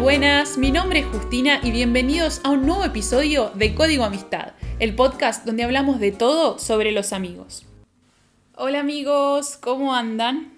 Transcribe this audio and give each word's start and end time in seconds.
buenas, 0.00 0.56
mi 0.56 0.70
nombre 0.70 1.00
es 1.00 1.06
Justina 1.08 1.60
y 1.62 1.72
bienvenidos 1.72 2.40
a 2.42 2.48
un 2.48 2.64
nuevo 2.64 2.84
episodio 2.84 3.50
de 3.50 3.74
Código 3.74 4.02
Amistad, 4.02 4.54
el 4.78 4.94
podcast 4.94 5.44
donde 5.44 5.62
hablamos 5.62 6.00
de 6.00 6.10
todo 6.10 6.58
sobre 6.58 6.90
los 6.90 7.12
amigos. 7.12 7.66
Hola 8.56 8.80
amigos, 8.80 9.58
¿cómo 9.58 9.94
andan? 9.94 10.54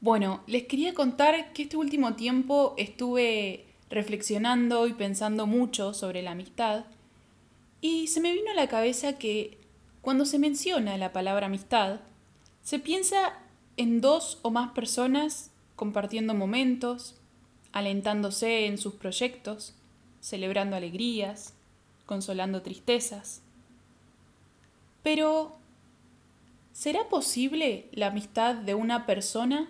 Bueno, 0.00 0.42
les 0.48 0.64
quería 0.64 0.94
contar 0.94 1.52
que 1.52 1.62
este 1.62 1.76
último 1.76 2.14
tiempo 2.14 2.74
estuve 2.76 3.66
reflexionando 3.88 4.88
y 4.88 4.94
pensando 4.94 5.46
mucho 5.46 5.94
sobre 5.94 6.22
la 6.22 6.32
amistad 6.32 6.86
y 7.80 8.08
se 8.08 8.20
me 8.20 8.32
vino 8.32 8.50
a 8.50 8.54
la 8.54 8.66
cabeza 8.66 9.16
que 9.16 9.58
cuando 10.00 10.26
se 10.26 10.40
menciona 10.40 10.96
la 10.96 11.12
palabra 11.12 11.46
amistad, 11.46 12.00
se 12.62 12.80
piensa 12.80 13.34
en 13.76 14.00
dos 14.00 14.40
o 14.42 14.50
más 14.50 14.72
personas 14.72 15.52
compartiendo 15.76 16.34
momentos, 16.34 17.14
alentándose 17.76 18.64
en 18.64 18.78
sus 18.78 18.94
proyectos, 18.94 19.74
celebrando 20.22 20.76
alegrías, 20.76 21.52
consolando 22.06 22.62
tristezas. 22.62 23.42
Pero, 25.02 25.58
¿será 26.72 27.06
posible 27.10 27.90
la 27.92 28.06
amistad 28.06 28.54
de 28.54 28.74
una 28.74 29.04
persona 29.04 29.68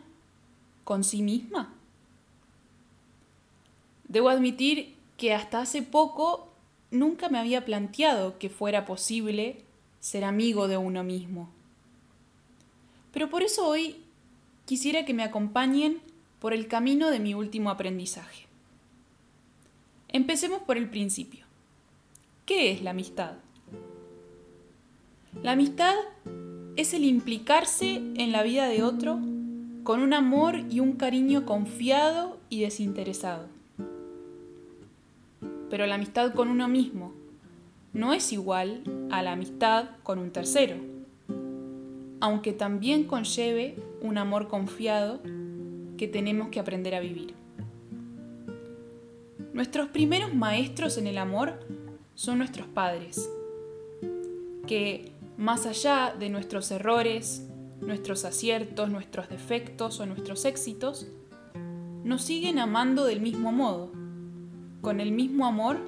con 0.84 1.02
sí 1.02 1.20
misma? 1.20 1.74
Debo 4.06 4.28
admitir 4.28 4.94
que 5.16 5.34
hasta 5.34 5.62
hace 5.62 5.82
poco 5.82 6.52
nunca 6.92 7.28
me 7.28 7.40
había 7.40 7.64
planteado 7.64 8.38
que 8.38 8.50
fuera 8.50 8.84
posible 8.84 9.64
ser 9.98 10.22
amigo 10.22 10.68
de 10.68 10.76
uno 10.76 11.02
mismo. 11.02 11.50
Pero 13.10 13.28
por 13.30 13.42
eso 13.42 13.66
hoy 13.66 13.96
quisiera 14.64 15.04
que 15.04 15.12
me 15.12 15.24
acompañen 15.24 16.05
por 16.40 16.52
el 16.52 16.68
camino 16.68 17.10
de 17.10 17.20
mi 17.20 17.34
último 17.34 17.70
aprendizaje. 17.70 18.46
Empecemos 20.08 20.60
por 20.62 20.76
el 20.76 20.88
principio. 20.88 21.44
¿Qué 22.44 22.70
es 22.72 22.82
la 22.82 22.90
amistad? 22.90 23.34
La 25.42 25.52
amistad 25.52 25.94
es 26.76 26.94
el 26.94 27.04
implicarse 27.04 27.96
en 27.96 28.32
la 28.32 28.42
vida 28.42 28.68
de 28.68 28.82
otro 28.82 29.18
con 29.82 30.00
un 30.00 30.14
amor 30.14 30.64
y 30.70 30.80
un 30.80 30.92
cariño 30.92 31.46
confiado 31.46 32.38
y 32.48 32.60
desinteresado. 32.60 33.46
Pero 35.70 35.86
la 35.86 35.96
amistad 35.96 36.32
con 36.34 36.48
uno 36.48 36.68
mismo 36.68 37.12
no 37.92 38.12
es 38.12 38.32
igual 38.32 38.82
a 39.10 39.22
la 39.22 39.32
amistad 39.32 39.90
con 40.02 40.18
un 40.18 40.30
tercero, 40.30 40.76
aunque 42.20 42.52
también 42.52 43.04
conlleve 43.04 43.76
un 44.02 44.18
amor 44.18 44.48
confiado 44.48 45.20
que 45.96 46.08
tenemos 46.08 46.48
que 46.48 46.60
aprender 46.60 46.94
a 46.94 47.00
vivir. 47.00 47.34
Nuestros 49.52 49.88
primeros 49.88 50.34
maestros 50.34 50.98
en 50.98 51.06
el 51.06 51.18
amor 51.18 51.60
son 52.14 52.38
nuestros 52.38 52.66
padres, 52.66 53.30
que 54.66 55.12
más 55.36 55.66
allá 55.66 56.14
de 56.18 56.28
nuestros 56.28 56.70
errores, 56.70 57.48
nuestros 57.80 58.24
aciertos, 58.24 58.90
nuestros 58.90 59.28
defectos 59.28 60.00
o 60.00 60.06
nuestros 60.06 60.44
éxitos, 60.44 61.06
nos 62.04 62.22
siguen 62.22 62.58
amando 62.58 63.04
del 63.04 63.20
mismo 63.20 63.52
modo, 63.52 63.90
con 64.80 65.00
el 65.00 65.12
mismo 65.12 65.46
amor 65.46 65.78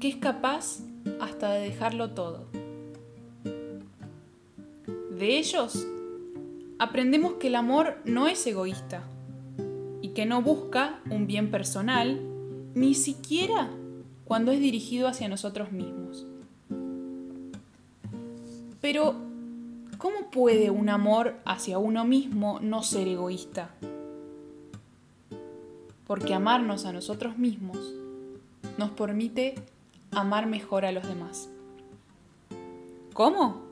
que 0.00 0.08
es 0.08 0.16
capaz 0.16 0.80
hasta 1.20 1.52
de 1.52 1.60
dejarlo 1.60 2.10
todo. 2.10 2.48
De 5.10 5.38
ellos 5.38 5.86
aprendemos 6.78 7.34
que 7.34 7.48
el 7.48 7.54
amor 7.54 7.96
no 8.04 8.28
es 8.28 8.46
egoísta 8.46 9.02
y 10.02 10.10
que 10.10 10.26
no 10.26 10.42
busca 10.42 11.00
un 11.10 11.26
bien 11.26 11.50
personal, 11.50 12.20
ni 12.74 12.94
siquiera 12.94 13.70
cuando 14.24 14.52
es 14.52 14.60
dirigido 14.60 15.08
hacia 15.08 15.28
nosotros 15.28 15.72
mismos. 15.72 16.26
Pero, 18.80 19.14
¿cómo 19.98 20.30
puede 20.30 20.70
un 20.70 20.88
amor 20.88 21.36
hacia 21.44 21.78
uno 21.78 22.04
mismo 22.04 22.60
no 22.60 22.82
ser 22.82 23.08
egoísta? 23.08 23.70
Porque 26.06 26.34
amarnos 26.34 26.84
a 26.84 26.92
nosotros 26.92 27.38
mismos 27.38 27.78
nos 28.78 28.90
permite 28.90 29.54
amar 30.12 30.46
mejor 30.46 30.84
a 30.84 30.92
los 30.92 31.06
demás. 31.08 31.48
¿Cómo? 33.12 33.65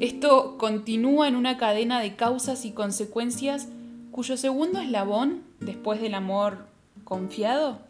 Esto 0.00 0.56
continúa 0.56 1.28
en 1.28 1.36
una 1.36 1.58
cadena 1.58 2.00
de 2.00 2.16
causas 2.16 2.64
y 2.64 2.72
consecuencias 2.72 3.68
cuyo 4.10 4.38
segundo 4.38 4.80
eslabón, 4.80 5.42
después 5.60 6.00
del 6.00 6.14
amor 6.14 6.64
confiado, 7.04 7.80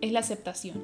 es 0.00 0.12
la 0.12 0.20
aceptación. 0.20 0.80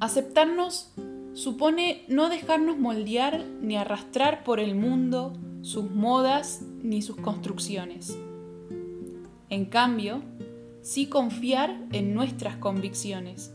Aceptarnos 0.00 0.90
supone 1.34 2.04
no 2.08 2.28
dejarnos 2.28 2.76
moldear 2.76 3.44
ni 3.60 3.76
arrastrar 3.76 4.42
por 4.42 4.58
el 4.58 4.74
mundo, 4.74 5.32
sus 5.62 5.88
modas 5.92 6.62
ni 6.82 7.02
sus 7.02 7.16
construcciones. 7.16 8.18
En 9.48 9.66
cambio, 9.66 10.22
sí 10.82 11.06
confiar 11.06 11.80
en 11.92 12.14
nuestras 12.14 12.56
convicciones. 12.56 13.54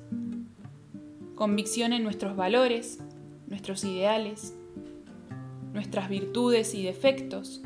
Convicción 1.36 1.92
en 1.92 2.04
nuestros 2.04 2.38
valores, 2.38 3.00
nuestros 3.50 3.84
ideales, 3.84 4.56
nuestras 5.74 6.10
virtudes 6.10 6.74
y 6.74 6.84
defectos, 6.84 7.62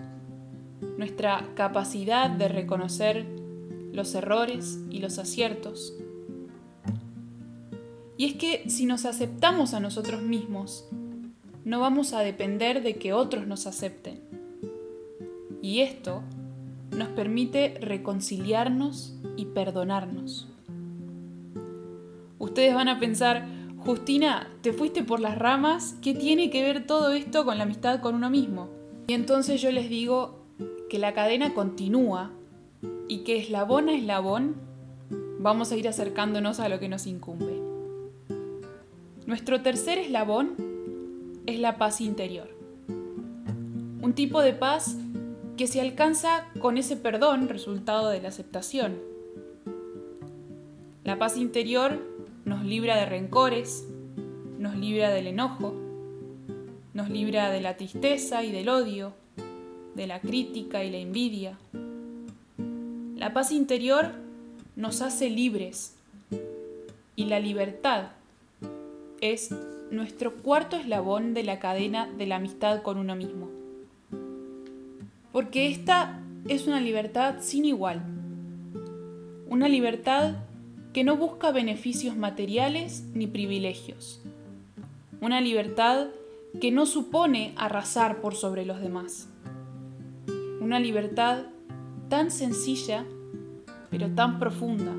nuestra 0.98 1.50
capacidad 1.56 2.30
de 2.30 2.48
reconocer 2.48 3.26
los 3.92 4.16
errores 4.16 4.80
y 4.90 5.00
los 5.00 5.20
aciertos. 5.20 5.94
Y 8.18 8.26
es 8.26 8.34
que 8.36 8.70
si 8.70 8.86
nos 8.86 9.06
aceptamos 9.06 9.74
a 9.74 9.80
nosotros 9.80 10.22
mismos, 10.22 10.88
no 11.66 11.80
vamos 11.80 12.14
a 12.14 12.20
depender 12.22 12.84
de 12.84 12.96
que 12.96 13.14
otros 13.14 13.48
nos 13.48 13.68
acepten. 13.68 14.22
Y 15.62 15.80
esto 15.80 16.24
nos 16.92 17.08
permite 17.10 17.78
reconciliarnos 17.80 19.16
y 19.38 19.46
perdonarnos. 19.46 20.48
Ustedes 22.38 22.76
van 22.76 22.90
a 22.90 23.00
pensar, 23.00 23.48
Justina, 23.86 24.50
te 24.62 24.72
fuiste 24.72 25.04
por 25.04 25.20
las 25.20 25.38
ramas, 25.38 25.98
¿qué 26.02 26.14
tiene 26.14 26.50
que 26.50 26.62
ver 26.62 26.88
todo 26.88 27.12
esto 27.12 27.44
con 27.44 27.58
la 27.58 27.66
amistad 27.66 28.00
con 28.00 28.16
uno 28.16 28.30
mismo? 28.30 28.70
Y 29.08 29.14
entonces 29.14 29.62
yo 29.62 29.72
les 29.72 29.90
digo 29.90 30.40
que 30.90 31.00
la 31.00 31.14
cadena 31.14 31.54
continúa 31.54 32.32
y 33.10 33.26
que 33.26 33.38
eslabón 33.38 33.90
a 33.90 33.94
eslabón 33.94 34.56
vamos 35.40 35.74
a 35.74 35.76
ir 35.76 35.90
acercándonos 35.90 36.62
a 36.62 36.70
lo 36.70 36.80
que 36.80 36.88
nos 36.88 37.08
incumbe. 37.08 37.62
Nuestro 39.26 39.62
tercer 39.62 39.98
eslabón 39.98 40.56
es 41.46 41.60
la 41.60 41.78
paz 41.78 42.00
interior. 42.00 42.48
Un 42.88 44.14
tipo 44.16 44.42
de 44.42 44.54
paz 44.54 44.96
que 45.58 45.68
se 45.68 45.82
alcanza 45.82 46.46
con 46.60 46.78
ese 46.78 46.96
perdón 46.96 47.50
resultado 47.50 48.08
de 48.10 48.22
la 48.22 48.30
aceptación. 48.30 48.98
La 51.04 51.20
paz 51.20 51.36
interior 51.36 52.13
nos 52.46 52.64
libra 52.64 52.98
de 52.98 53.06
rencores, 53.06 53.88
nos 54.60 54.76
libra 54.76 55.10
del 55.10 55.28
enojo, 55.28 55.74
nos 56.94 57.10
libra 57.10 57.50
de 57.50 57.62
la 57.62 57.78
tristeza 57.78 58.44
y 58.44 58.52
del 58.52 58.70
odio, 58.70 59.14
de 59.96 60.08
la 60.08 60.20
crítica 60.20 60.84
y 60.84 60.92
la 60.92 60.98
envidia. 60.98 61.58
La 63.16 63.34
paz 63.34 63.52
interior 63.52 64.12
nos 64.76 65.02
hace 65.02 65.30
libres 65.30 65.96
y 67.16 67.26
la 67.26 67.40
libertad 67.40 68.08
es 69.22 69.56
nuestro 69.92 70.34
cuarto 70.36 70.76
eslabón 70.76 71.34
de 71.34 71.44
la 71.44 71.60
cadena 71.60 72.12
de 72.18 72.26
la 72.26 72.38
amistad 72.38 72.82
con 72.82 72.98
uno 72.98 73.16
mismo. 73.16 73.50
Porque 75.32 75.70
esta 75.70 76.20
es 76.48 76.68
una 76.68 76.82
libertad 76.82 77.36
sin 77.40 77.66
igual, 77.66 78.04
una 79.48 79.68
libertad 79.68 80.36
que 80.94 81.04
no 81.04 81.18
busca 81.18 81.52
beneficios 81.52 82.16
materiales 82.16 83.04
ni 83.16 83.26
privilegios. 83.26 84.22
Una 85.22 85.42
libertad 85.42 86.08
que 86.62 86.72
no 86.72 86.86
supone 86.86 87.54
arrasar 87.58 88.22
por 88.22 88.36
sobre 88.36 88.64
los 88.64 88.80
demás. 88.80 89.28
Una 90.62 90.80
libertad 90.80 91.46
tan 92.10 92.30
sencilla, 92.30 93.06
pero 93.90 94.12
tan 94.12 94.38
profunda, 94.38 94.92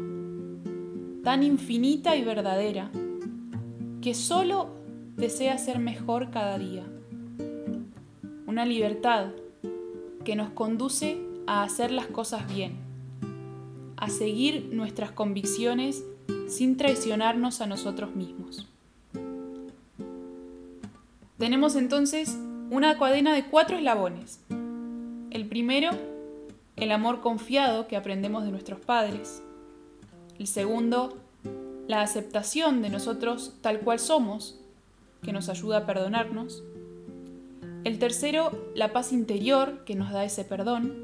tan 1.22 1.44
infinita 1.44 2.16
y 2.16 2.24
verdadera, 2.24 2.90
que 4.02 4.14
solo 4.14 4.70
desea 5.16 5.58
ser 5.58 5.78
mejor 5.78 6.30
cada 6.32 6.58
día. 6.58 6.82
Una 8.48 8.64
libertad 8.66 9.28
que 10.24 10.34
nos 10.34 10.50
conduce 10.50 11.18
a 11.46 11.62
hacer 11.62 11.92
las 11.92 12.08
cosas 12.08 12.52
bien 12.52 12.83
a 13.96 14.08
seguir 14.10 14.70
nuestras 14.72 15.10
convicciones 15.12 16.04
sin 16.48 16.76
traicionarnos 16.76 17.60
a 17.60 17.66
nosotros 17.66 18.14
mismos. 18.14 18.68
Tenemos 21.38 21.76
entonces 21.76 22.38
una 22.70 22.98
cadena 22.98 23.34
de 23.34 23.44
cuatro 23.46 23.76
eslabones. 23.76 24.40
El 25.30 25.46
primero 25.48 25.90
el 26.76 26.90
amor 26.90 27.20
confiado 27.20 27.86
que 27.86 27.96
aprendemos 27.96 28.44
de 28.44 28.50
nuestros 28.50 28.80
padres. 28.80 29.42
El 30.38 30.46
segundo, 30.46 31.16
la 31.86 32.02
aceptación 32.02 32.82
de 32.82 32.90
nosotros 32.90 33.54
tal 33.60 33.80
cual 33.80 33.98
somos, 33.98 34.58
que 35.22 35.32
nos 35.32 35.48
ayuda 35.48 35.78
a 35.78 35.86
perdonarnos. 35.86 36.64
El 37.84 37.98
tercero, 37.98 38.50
la 38.74 38.92
paz 38.92 39.12
interior 39.12 39.84
que 39.84 39.94
nos 39.94 40.10
da 40.10 40.24
ese 40.24 40.44
perdón. 40.44 40.94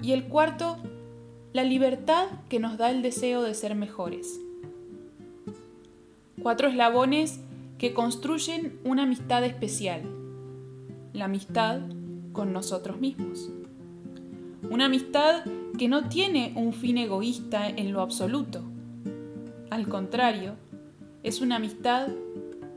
Y 0.00 0.12
el 0.12 0.24
cuarto, 0.24 0.76
la 1.58 1.64
libertad 1.64 2.28
que 2.48 2.60
nos 2.60 2.78
da 2.78 2.88
el 2.92 3.02
deseo 3.02 3.42
de 3.42 3.52
ser 3.52 3.74
mejores. 3.74 4.40
Cuatro 6.40 6.68
eslabones 6.68 7.40
que 7.78 7.92
construyen 7.92 8.78
una 8.84 9.02
amistad 9.02 9.44
especial, 9.44 10.02
la 11.12 11.24
amistad 11.24 11.80
con 12.30 12.52
nosotros 12.52 13.00
mismos. 13.00 13.50
Una 14.70 14.84
amistad 14.84 15.42
que 15.76 15.88
no 15.88 16.08
tiene 16.08 16.52
un 16.54 16.72
fin 16.72 16.96
egoísta 16.96 17.68
en 17.68 17.92
lo 17.92 18.02
absoluto. 18.02 18.62
Al 19.68 19.88
contrario, 19.88 20.54
es 21.24 21.40
una 21.40 21.56
amistad 21.56 22.06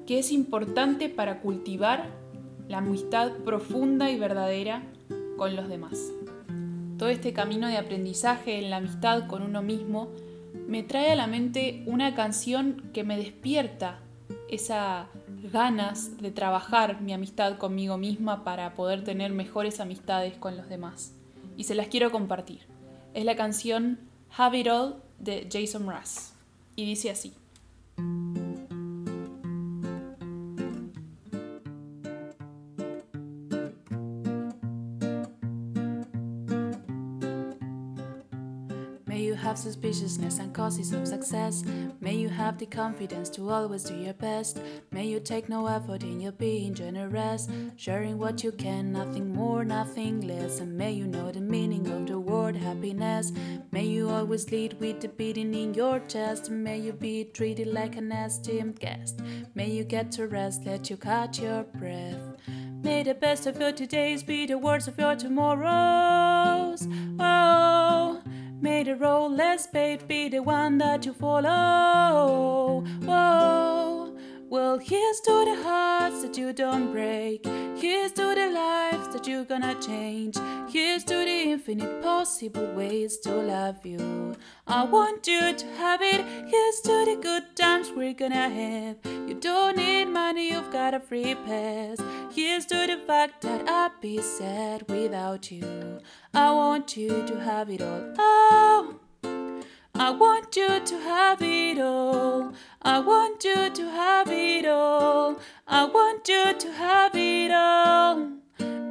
que 0.07 0.17
es 0.17 0.31
importante 0.31 1.07
para 1.07 1.41
cultivar 1.41 2.09
la 2.67 2.79
amistad 2.79 3.31
profunda 3.45 4.09
y 4.09 4.17
verdadera 4.17 4.81
con 5.37 5.55
los 5.55 5.69
demás. 5.69 6.11
Todo 7.01 7.09
este 7.09 7.33
camino 7.33 7.67
de 7.67 7.77
aprendizaje 7.77 8.59
en 8.59 8.69
la 8.69 8.77
amistad 8.77 9.25
con 9.25 9.41
uno 9.41 9.63
mismo 9.63 10.09
me 10.67 10.83
trae 10.83 11.09
a 11.09 11.15
la 11.15 11.25
mente 11.25 11.81
una 11.87 12.13
canción 12.13 12.91
que 12.93 13.03
me 13.03 13.17
despierta 13.17 14.01
esas 14.51 15.07
ganas 15.51 16.21
de 16.21 16.29
trabajar 16.29 17.01
mi 17.01 17.11
amistad 17.11 17.57
conmigo 17.57 17.97
misma 17.97 18.43
para 18.43 18.75
poder 18.75 19.03
tener 19.03 19.31
mejores 19.31 19.79
amistades 19.79 20.37
con 20.37 20.55
los 20.55 20.69
demás. 20.69 21.15
Y 21.57 21.63
se 21.63 21.73
las 21.73 21.87
quiero 21.87 22.11
compartir. 22.11 22.67
Es 23.15 23.25
la 23.25 23.35
canción 23.35 23.97
Have 24.37 24.59
It 24.59 24.67
All 24.67 24.97
de 25.17 25.49
Jason 25.51 25.87
Mraz. 25.87 26.33
Y 26.75 26.85
dice 26.85 27.09
así. 27.09 27.33
Have 39.51 39.57
suspiciousness 39.57 40.39
and 40.39 40.53
causes 40.53 40.93
of 40.93 41.05
success. 41.05 41.61
May 41.99 42.15
you 42.15 42.29
have 42.29 42.57
the 42.57 42.65
confidence 42.65 43.29
to 43.31 43.49
always 43.49 43.83
do 43.83 43.95
your 43.95 44.13
best. 44.13 44.61
May 44.91 45.05
you 45.07 45.19
take 45.19 45.49
no 45.49 45.67
effort 45.67 46.03
in 46.03 46.21
your 46.21 46.31
being 46.31 46.73
generous, 46.73 47.49
sharing 47.75 48.17
what 48.17 48.45
you 48.45 48.53
can, 48.53 48.93
nothing 48.93 49.33
more, 49.33 49.65
nothing 49.65 50.21
less. 50.21 50.61
And 50.61 50.77
may 50.77 50.93
you 50.93 51.05
know 51.05 51.33
the 51.33 51.41
meaning 51.41 51.85
of 51.91 52.07
the 52.07 52.17
word 52.17 52.55
happiness. 52.55 53.33
May 53.73 53.83
you 53.83 54.09
always 54.09 54.49
lead 54.51 54.79
with 54.79 55.01
the 55.01 55.09
beating 55.09 55.53
in 55.53 55.73
your 55.73 55.99
chest. 56.07 56.49
May 56.49 56.79
you 56.79 56.93
be 56.93 57.25
treated 57.25 57.67
like 57.67 57.97
an 57.97 58.09
esteemed 58.13 58.79
guest. 58.79 59.19
May 59.53 59.69
you 59.69 59.83
get 59.83 60.13
to 60.13 60.27
rest, 60.27 60.65
let 60.65 60.89
you 60.89 60.95
catch 60.95 61.39
your 61.41 61.63
breath. 61.63 62.23
May 62.83 63.03
the 63.03 63.15
best 63.15 63.47
of 63.47 63.59
your 63.59 63.73
todays 63.73 64.25
be 64.25 64.45
the 64.45 64.57
worst 64.57 64.87
of 64.87 64.97
your 64.97 65.17
tomorrows. 65.17 66.87
Oh. 67.19 67.70
May 68.61 68.83
the 68.83 68.95
road 68.95 69.29
less 69.29 69.65
paved 69.65 70.07
be 70.07 70.29
the 70.29 70.39
one 70.43 70.77
that 70.77 71.03
you 71.07 71.13
follow. 71.13 72.81
Whoa. 73.03 74.00
Well, 74.51 74.79
here's 74.79 75.21
to 75.21 75.45
the 75.45 75.63
hearts 75.63 76.23
that 76.23 76.37
you 76.37 76.51
don't 76.51 76.91
break. 76.91 77.45
Here's 77.77 78.11
to 78.11 78.35
the 78.35 78.49
lives 78.53 79.07
that 79.13 79.25
you're 79.25 79.45
gonna 79.45 79.75
change. 79.79 80.37
Here's 80.67 81.05
to 81.05 81.13
the 81.13 81.51
infinite 81.53 82.01
possible 82.03 82.67
ways 82.73 83.17
to 83.19 83.31
love 83.31 83.85
you. 83.85 84.35
I 84.67 84.83
want 84.83 85.25
you 85.25 85.53
to 85.53 85.65
have 85.77 86.01
it. 86.01 86.25
Here's 86.49 86.81
to 86.81 87.05
the 87.05 87.17
good 87.21 87.55
times 87.55 87.91
we're 87.95 88.13
gonna 88.13 88.49
have. 88.49 88.97
You 89.05 89.35
don't 89.35 89.77
need 89.77 90.09
money, 90.09 90.49
you've 90.51 90.73
got 90.73 90.93
a 90.93 90.99
free 90.99 91.33
pass. 91.33 91.99
Here's 92.33 92.65
to 92.65 92.87
the 92.87 92.99
fact 93.07 93.43
that 93.43 93.69
I'd 93.69 94.01
be 94.01 94.17
sad 94.17 94.83
without 94.89 95.49
you. 95.49 96.01
I 96.33 96.51
want 96.51 96.97
you 96.97 97.25
to 97.25 97.39
have 97.39 97.69
it 97.69 97.81
all. 97.81 98.03
Oh, 98.19 98.97
I 99.95 100.09
want 100.09 100.55
you 100.55 100.79
to 100.83 100.99
have 100.99 101.41
it 101.41 101.79
all. 101.79 102.53
I 102.83 102.97
want 102.97 103.43
you 103.43 103.69
to 103.69 103.89
have 103.91 104.27
it 104.31 104.65
all. 104.65 105.39
I 105.67 105.85
want 105.85 106.27
you 106.27 106.55
to 106.57 106.71
have 106.71 107.11
it 107.13 107.51
all. 107.51 108.31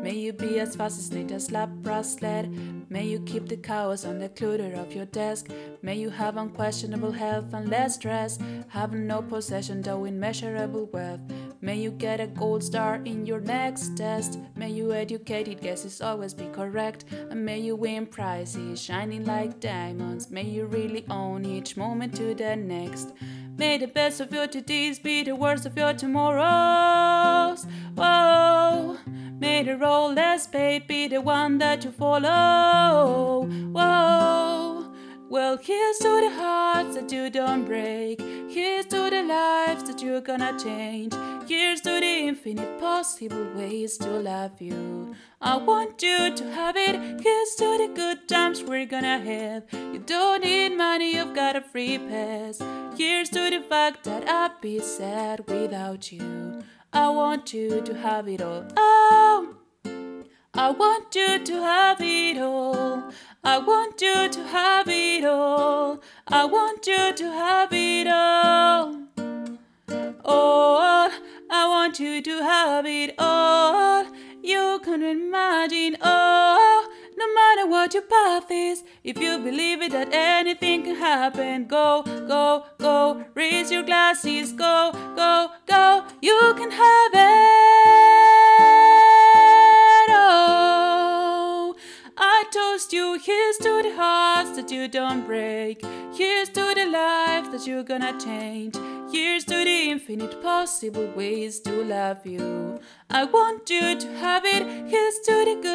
May 0.00 0.14
you 0.14 0.32
be 0.32 0.60
as 0.60 0.76
fast 0.76 0.98
as 1.00 1.10
neat 1.10 1.32
as 1.32 1.50
lap 1.50 1.70
bracelet. 1.82 2.48
May 2.88 3.06
you 3.06 3.18
keep 3.20 3.48
the 3.48 3.56
cows 3.56 4.04
on 4.04 4.20
the 4.20 4.28
clutter 4.28 4.72
of 4.74 4.94
your 4.94 5.06
desk. 5.06 5.48
May 5.82 5.96
you 5.96 6.08
have 6.08 6.36
unquestionable 6.36 7.10
health 7.10 7.52
and 7.52 7.68
less 7.68 7.96
stress. 7.96 8.38
Have 8.68 8.92
no 8.92 9.22
possession 9.22 9.82
though 9.82 10.04
immeasurable 10.04 10.86
wealth. 10.92 11.20
May 11.60 11.76
you 11.78 11.90
get 11.90 12.20
a 12.20 12.28
gold 12.28 12.62
star 12.62 13.02
in 13.04 13.26
your 13.26 13.40
next 13.40 13.96
test. 13.96 14.38
May 14.54 14.70
you 14.70 14.92
educated 14.92 15.60
guesses 15.60 16.00
always 16.00 16.32
be 16.32 16.46
correct. 16.46 17.04
And 17.12 17.44
may 17.44 17.58
you 17.58 17.74
win 17.74 18.06
prizes 18.06 18.80
shining 18.80 19.24
like 19.24 19.58
diamonds. 19.58 20.30
May 20.30 20.44
you 20.44 20.66
really 20.66 21.04
own 21.10 21.44
each 21.44 21.76
moment 21.76 22.14
to 22.16 22.34
the 22.34 22.54
next. 22.54 23.12
May 23.60 23.76
the 23.76 23.88
best 23.88 24.22
of 24.22 24.32
your 24.32 24.46
todays 24.46 25.02
be 25.02 25.22
the 25.22 25.36
worst 25.36 25.66
of 25.66 25.76
your 25.76 25.92
tomorrows. 25.92 27.66
Whoa. 27.94 28.96
May 29.38 29.62
the 29.64 29.76
role 29.76 30.14
less 30.14 30.46
paid 30.46 30.86
be 30.86 31.08
the 31.08 31.20
one 31.20 31.58
that 31.58 31.84
you 31.84 31.90
follow. 31.90 33.44
Whoa. 33.44 34.90
Well, 35.28 35.58
here's 35.58 35.98
to 35.98 36.22
the 36.22 36.30
hearts 36.30 36.94
that 36.94 37.12
you 37.12 37.28
don't 37.28 37.66
break. 37.66 38.22
Here's 38.48 38.86
to 38.86 39.10
the 39.10 39.22
lives 39.24 39.84
that 39.84 40.02
you're 40.02 40.22
gonna 40.22 40.58
change. 40.58 41.12
Here's 41.46 41.82
to 41.82 42.00
the 42.00 42.14
infinite 42.28 42.80
possible 42.80 43.46
ways 43.54 43.98
to 43.98 44.08
love 44.08 44.58
you. 44.62 45.14
I 45.38 45.58
want 45.58 46.02
you 46.02 46.34
to 46.34 46.44
have 46.52 46.76
it. 46.78 46.96
Here's 47.20 47.54
to 47.56 47.76
the 47.76 47.92
good 47.94 48.26
times 48.50 48.64
we're 48.64 48.86
gonna 48.86 49.18
have. 49.18 49.62
You 49.72 50.00
don't 50.00 50.42
need 50.42 50.76
money, 50.76 51.14
you've 51.14 51.34
got 51.34 51.54
a 51.54 51.60
free 51.60 51.98
pass. 51.98 52.60
Here's 52.96 53.30
to 53.30 53.50
the 53.50 53.62
fact 53.68 54.04
that 54.04 54.28
I'd 54.28 54.60
be 54.60 54.80
sad 54.80 55.46
without 55.46 56.10
you. 56.10 56.60
I 56.92 57.10
want 57.10 57.54
you 57.54 57.80
to 57.80 57.94
have 57.94 58.26
it 58.28 58.42
all. 58.42 58.64
Oh, 58.76 59.54
I 60.54 60.70
want 60.70 61.14
you 61.14 61.38
to 61.44 61.62
have 61.62 62.00
it 62.00 62.38
all. 62.38 63.12
I 63.44 63.58
want 63.58 64.00
you 64.00 64.28
to 64.28 64.42
have 64.48 64.88
it 64.88 65.24
all. 65.24 66.00
I 66.26 66.44
want 66.44 66.86
you 66.88 67.12
to 67.12 67.24
have 67.24 67.72
it 67.72 68.08
all. 68.08 68.96
All, 70.24 71.10
I 71.50 71.62
want 71.68 72.00
you 72.00 72.20
to 72.20 72.42
have 72.42 72.84
it 72.84 73.14
all. 73.16 74.06
You 74.42 74.80
can 74.82 75.02
imagine, 75.02 75.96
oh, 76.00 76.59
no 76.59 76.59
matter 76.59 76.59
what 77.80 77.94
your 77.94 78.02
path 78.02 78.50
is, 78.50 78.84
if 79.02 79.16
you 79.18 79.38
believe 79.38 79.80
it 79.80 79.90
that 79.92 80.12
anything 80.12 80.82
can 80.82 80.96
happen, 80.96 81.66
go, 81.66 82.02
go, 82.28 82.66
go, 82.76 83.24
raise 83.34 83.70
your 83.72 83.82
glasses, 83.82 84.52
go, 84.52 84.92
go, 85.16 85.48
go, 85.66 86.04
you 86.20 86.38
can 86.58 86.70
have 86.70 87.12
it. 87.14 87.20
Oh, 90.10 91.74
I 92.18 92.44
toast 92.52 92.92
you, 92.92 93.18
here's 93.18 93.56
to 93.64 93.82
the 93.82 93.94
hearts 93.96 94.56
that 94.56 94.70
you 94.70 94.86
don't 94.86 95.24
break, 95.24 95.82
here's 96.12 96.50
to 96.50 96.74
the 96.74 96.84
life 96.84 97.50
that 97.50 97.66
you're 97.66 97.82
gonna 97.82 98.12
change. 98.20 98.76
Here's 99.10 99.44
to 99.46 99.64
the 99.64 99.90
infinite 99.90 100.40
possible 100.40 101.08
ways 101.16 101.58
to 101.60 101.72
love 101.82 102.24
you. 102.24 102.78
I 103.10 103.24
want 103.24 103.68
you 103.68 103.98
to 103.98 104.08
have 104.18 104.44
it. 104.44 104.64
Here's 104.88 105.18
to 105.26 105.44
the 105.44 105.56
good 105.60 105.69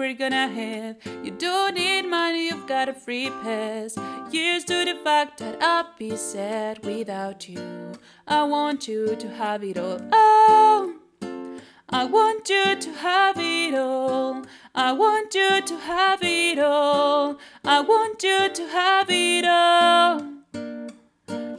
we're 0.00 0.14
gonna 0.14 0.48
have. 0.48 0.96
You 1.22 1.30
don't 1.32 1.74
need 1.74 2.06
money, 2.06 2.46
you've 2.46 2.66
got 2.66 2.88
a 2.88 2.94
free 2.94 3.28
pass. 3.42 3.94
Here's 4.32 4.64
to 4.64 4.86
the 4.86 4.98
fact 5.04 5.36
that 5.40 5.62
I'd 5.62 5.94
be 5.98 6.16
sad 6.16 6.82
without 6.86 7.46
you. 7.46 7.92
I 8.26 8.44
want 8.44 8.88
you 8.88 9.14
to 9.14 9.28
have 9.28 9.62
it 9.62 9.76
all. 9.76 10.00
Oh, 10.10 10.94
I 11.90 12.06
want 12.06 12.48
you 12.48 12.76
to 12.76 12.92
have 12.94 13.36
it 13.38 13.74
all. 13.74 14.46
I 14.74 14.92
want 14.92 15.34
you 15.34 15.60
to 15.60 15.76
have 15.76 16.20
it 16.22 16.58
all. 16.58 17.38
I 17.62 17.82
want 17.82 18.22
you 18.22 18.48
to 18.48 18.68
have 18.68 19.10
it 19.10 19.44
all. 19.44 20.20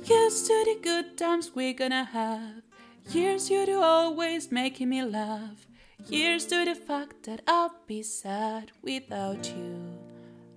Here's 0.03 0.41
to 0.47 0.55
the 0.65 0.79
good 0.81 1.15
times 1.15 1.51
we're 1.53 1.73
gonna 1.73 2.05
have. 2.05 2.63
Here's 3.07 3.51
you 3.51 3.67
to 3.67 3.81
always 3.81 4.51
making 4.51 4.89
me 4.89 5.03
laugh. 5.03 5.67
Here's 6.09 6.47
to 6.47 6.65
the 6.65 6.75
fact 6.75 7.23
that 7.23 7.41
I'll 7.47 7.75
be 7.87 8.03
sad 8.03 8.71
without 8.81 9.45
you. 9.47 9.77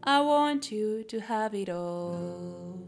I 0.02 0.20
want 0.20 0.70
you 0.70 1.04
to 1.04 1.20
have 1.20 1.54
it 1.54 1.68
all. 1.68 2.80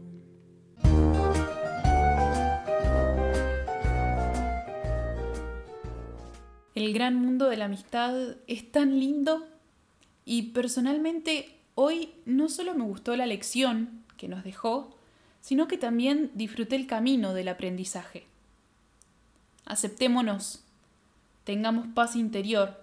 El 6.75 6.93
gran 6.93 7.15
mundo 7.15 7.49
de 7.49 7.57
la 7.57 7.65
amistad 7.65 8.37
es 8.47 8.71
tan 8.71 8.99
lindo 8.99 9.47
Y 10.29 10.51
personalmente 10.51 11.55
hoy 11.73 12.11
no 12.25 12.49
solo 12.49 12.73
me 12.73 12.83
gustó 12.83 13.15
la 13.15 13.25
lección 13.25 14.03
que 14.17 14.27
nos 14.27 14.43
dejó, 14.43 14.97
sino 15.39 15.69
que 15.69 15.77
también 15.77 16.31
disfruté 16.33 16.75
el 16.75 16.85
camino 16.85 17.33
del 17.33 17.47
aprendizaje. 17.47 18.27
Aceptémonos, 19.63 20.65
tengamos 21.47 21.87
paz 21.95 22.17
interior, 22.17 22.75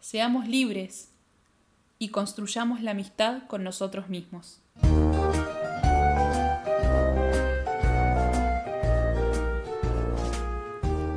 seamos 0.00 0.48
libres 0.48 1.10
y 1.98 2.08
construyamos 2.08 2.80
la 2.80 2.92
amistad 2.92 3.42
con 3.46 3.62
nosotros 3.62 4.08
mismos. 4.08 4.62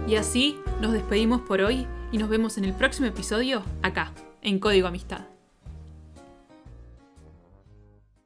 Y 0.06 0.16
así 0.18 0.58
nos 0.82 0.92
despedimos 0.92 1.40
por 1.44 1.62
hoy 1.62 1.88
y 2.12 2.18
nos 2.18 2.28
vemos 2.28 2.58
en 2.58 2.66
el 2.66 2.74
próximo 2.74 3.08
episodio 3.08 3.64
acá, 3.82 4.12
en 4.42 4.60
Código 4.60 4.90
Amistad. 4.90 5.33